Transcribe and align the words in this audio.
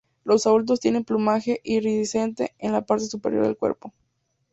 Los 0.23 0.47
adultos 0.47 0.79
tienen 0.79 1.03
plumaje 1.03 1.61
iridiscente 1.63 2.55
en 2.57 2.71
la 2.71 2.83
parte 2.83 3.05
superior 3.05 3.43
del 3.43 3.55
cuerpo. 3.55 3.93